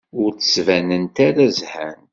[0.21, 2.09] Ur d-ttbanent ara zhant.